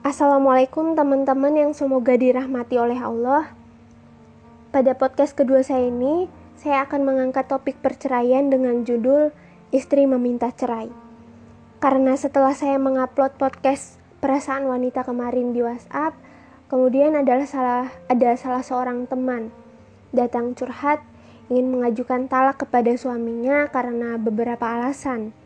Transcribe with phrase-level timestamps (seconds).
[0.00, 3.52] Assalamualaikum teman-teman yang semoga dirahmati oleh Allah.
[4.72, 6.24] Pada podcast kedua saya ini,
[6.56, 9.28] saya akan mengangkat topik perceraian dengan judul
[9.68, 10.88] Istri Meminta Cerai.
[11.84, 16.16] Karena setelah saya mengupload podcast Perasaan Wanita kemarin di WhatsApp,
[16.72, 19.52] kemudian adalah salah ada salah seorang teman
[20.16, 21.04] datang curhat
[21.52, 25.36] ingin mengajukan talak kepada suaminya karena beberapa alasan.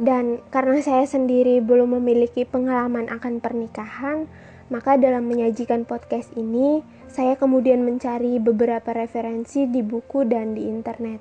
[0.00, 4.24] Dan karena saya sendiri belum memiliki pengalaman akan pernikahan,
[4.72, 11.20] maka dalam menyajikan podcast ini, saya kemudian mencari beberapa referensi di buku dan di internet.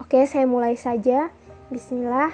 [0.00, 1.28] Oke, saya mulai saja.
[1.68, 2.32] Bismillah.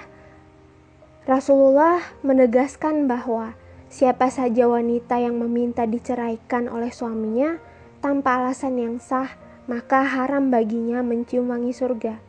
[1.27, 3.59] Rasulullah menegaskan bahwa
[3.91, 7.59] siapa saja wanita yang meminta diceraikan oleh suaminya
[7.99, 9.35] tanpa alasan yang sah,
[9.67, 12.28] maka haram baginya mencium wangi surga.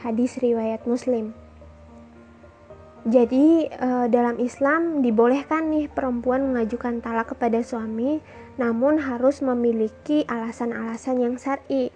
[0.00, 1.36] Hadis riwayat Muslim.
[3.04, 8.20] Jadi uh, dalam Islam dibolehkan nih perempuan mengajukan talak kepada suami,
[8.60, 11.88] namun harus memiliki alasan-alasan yang syar'i.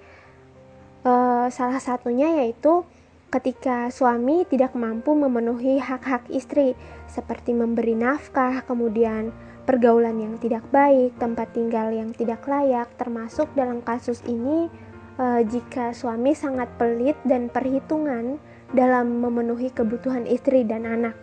[1.04, 2.84] Uh, salah satunya yaitu
[3.28, 6.72] ketika suami tidak mampu memenuhi hak-hak istri,
[7.08, 9.28] seperti memberi nafkah, kemudian
[9.64, 14.72] pergaulan yang tidak baik, tempat tinggal yang tidak layak, termasuk dalam kasus ini
[15.18, 18.38] uh, jika suami sangat pelit dan perhitungan
[18.74, 21.14] dalam memenuhi kebutuhan istri dan anak.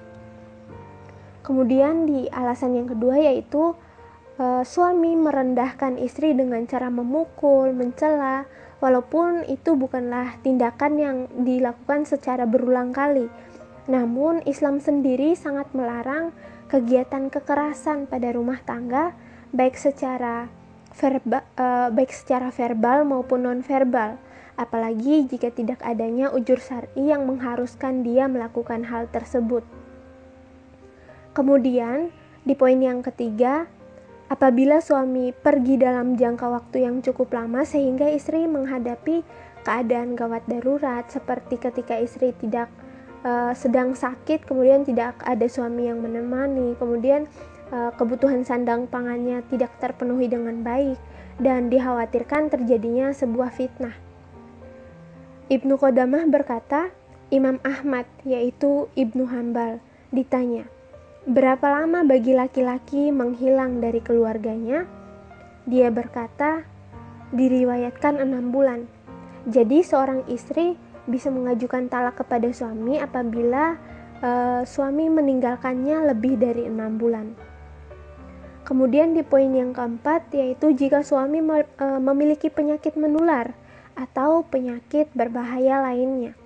[1.42, 3.74] Kemudian di alasan yang kedua yaitu
[4.40, 8.46] uh, suami merendahkan istri dengan cara memukul, mencela,
[8.80, 13.28] walaupun itu bukanlah tindakan yang dilakukan secara berulang kali.
[13.90, 16.32] Namun Islam sendiri sangat melarang
[16.70, 19.12] kegiatan kekerasan pada rumah tangga
[19.52, 20.48] baik secara
[20.96, 24.20] verba, uh, baik secara verbal maupun nonverbal,
[24.56, 29.64] apalagi jika tidak adanya ujur syar'i yang mengharuskan dia melakukan hal tersebut.
[31.32, 32.12] Kemudian,
[32.44, 33.66] di poin yang ketiga,
[34.32, 39.28] apabila suami pergi dalam jangka waktu yang cukup lama sehingga istri menghadapi
[39.68, 42.72] keadaan gawat darurat seperti ketika istri tidak
[43.28, 47.28] uh, sedang sakit kemudian tidak ada suami yang menemani kemudian
[47.72, 51.00] kebutuhan sandang pangannya tidak terpenuhi dengan baik
[51.40, 53.96] dan dikhawatirkan terjadinya sebuah fitnah.
[55.48, 56.92] Ibnu Qodamah berkata,
[57.32, 59.80] Imam Ahmad yaitu Ibnu Hambal
[60.12, 60.68] ditanya,
[61.24, 64.84] berapa lama bagi laki-laki menghilang dari keluarganya?
[65.64, 66.68] Dia berkata,
[67.32, 68.88] diriwayatkan enam bulan.
[69.48, 70.76] Jadi seorang istri
[71.08, 73.80] bisa mengajukan talak kepada suami apabila
[74.22, 77.51] uh, suami meninggalkannya lebih dari enam bulan.
[78.62, 83.58] Kemudian di poin yang keempat yaitu jika suami e, memiliki penyakit menular
[83.98, 86.38] atau penyakit berbahaya lainnya.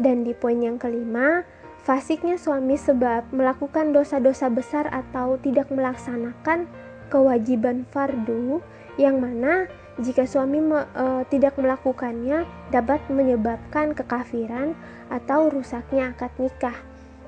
[0.00, 1.44] Dan di poin yang kelima,
[1.84, 6.64] fasiknya suami sebab melakukan dosa-dosa besar atau tidak melaksanakan
[7.12, 8.64] kewajiban fardu
[8.96, 9.68] yang mana
[9.98, 14.78] jika suami me, e, tidak melakukannya dapat menyebabkan kekafiran
[15.10, 16.78] atau rusaknya akad nikah.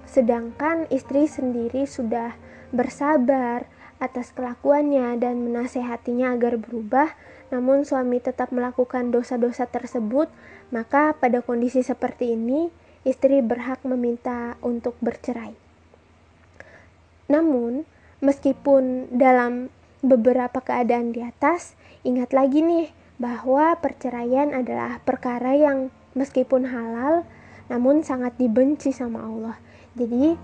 [0.07, 2.34] Sedangkan istri sendiri sudah
[2.71, 3.67] bersabar,
[4.00, 7.12] atas kelakuannya dan menasehatinya agar berubah,
[7.53, 10.33] namun suami tetap melakukan dosa-dosa tersebut,
[10.72, 12.72] maka pada kondisi seperti ini
[13.05, 15.53] istri berhak meminta untuk bercerai.
[17.28, 17.87] Namun,
[18.25, 19.69] meskipun dalam
[20.00, 22.89] beberapa keadaan di atas, ingat lagi nih
[23.21, 27.28] bahwa perceraian adalah perkara yang meskipun halal
[27.71, 29.56] namun sangat dibenci sama Allah.
[29.94, 30.34] Jadi,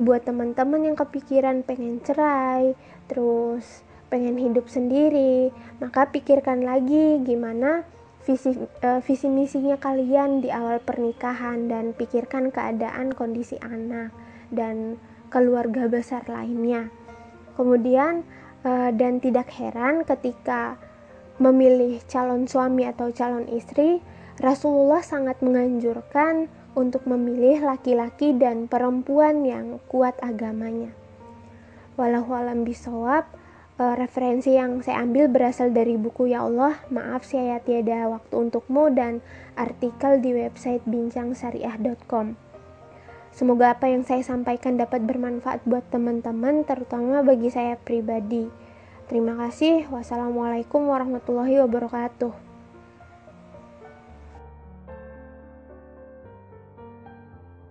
[0.00, 2.72] buat teman-teman yang kepikiran pengen cerai,
[3.10, 5.48] terus pengen hidup sendiri,
[5.80, 7.88] maka pikirkan lagi gimana
[8.22, 8.54] visi
[8.84, 14.14] uh, visi misinya kalian di awal pernikahan dan pikirkan keadaan kondisi anak
[14.52, 15.00] dan
[15.32, 16.92] keluarga besar lainnya.
[17.56, 18.22] Kemudian
[18.62, 20.76] uh, dan tidak heran ketika
[21.40, 23.98] memilih calon suami atau calon istri,
[24.38, 30.92] Rasulullah sangat menganjurkan untuk memilih laki-laki dan perempuan yang kuat agamanya.
[32.00, 33.28] Walau alam bisawab,
[33.76, 38.88] eh, referensi yang saya ambil berasal dari buku Ya Allah, maaf saya tiada waktu untukmu
[38.96, 39.20] dan
[39.54, 42.38] artikel di website bincangsyariah.com.
[43.32, 48.48] Semoga apa yang saya sampaikan dapat bermanfaat buat teman-teman, terutama bagi saya pribadi.
[49.08, 49.88] Terima kasih.
[49.88, 52.51] Wassalamualaikum warahmatullahi wabarakatuh.